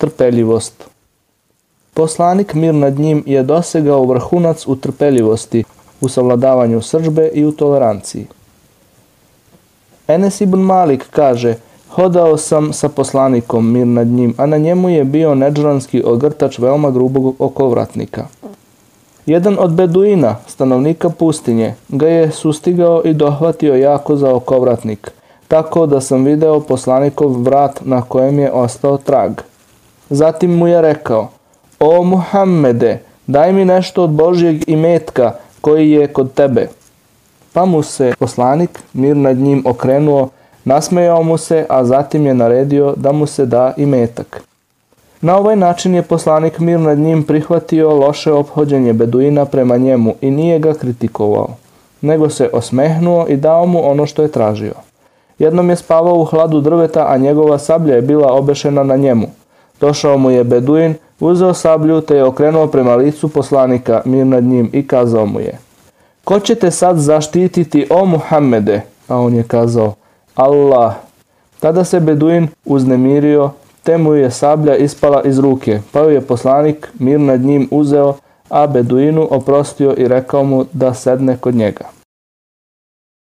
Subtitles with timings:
[0.00, 0.84] trpeljivost.
[1.94, 5.64] Poslanik mir nad njim je dosegao vrhunac u trpeljivosti,
[6.00, 8.26] u savladavanju sržbe i u toleranciji.
[10.08, 11.54] Enes ibn Malik kaže,
[11.90, 16.90] hodao sam sa poslanikom mir nad njim, a na njemu je bio neđranski ogrtač veoma
[16.90, 18.26] grubog okovratnika.
[19.26, 25.10] Jedan od beduina, stanovnika pustinje, ga je sustigao i dohvatio jako za okovratnik,
[25.48, 29.49] tako da sam video poslanikov vrat na kojem je ostao trag.
[30.10, 31.28] Zatim mu je rekao,
[31.80, 36.68] o Muhammede, daj mi nešto od Božjeg imetka koji je kod tebe.
[37.52, 40.28] Pa mu se poslanik, mir nad njim okrenuo,
[40.64, 44.42] nasmejao mu se, a zatim je naredio da mu se da i metak.
[45.20, 50.30] Na ovaj način je poslanik mir nad njim prihvatio loše obhođenje Beduina prema njemu i
[50.30, 51.48] nije ga kritikovao,
[52.00, 54.74] nego se osmehnuo i dao mu ono što je tražio.
[55.38, 59.26] Jednom je spavao u hladu drveta, a njegova sablja je bila obešena na njemu.
[59.80, 64.70] Došao mu je Beduin, uzeo sablju te je okrenuo prema licu poslanika mir nad njim
[64.72, 65.58] i kazao mu je
[66.24, 68.82] Ko će te sad zaštititi o Muhammede?
[69.08, 69.94] A on je kazao
[70.34, 70.94] Allah.
[71.60, 73.50] Tada se Beduin uznemirio,
[73.82, 78.14] te mu je sablja ispala iz ruke, pa ju je poslanik mir nad njim uzeo,
[78.48, 81.99] a Beduinu oprostio i rekao mu da sedne kod njega.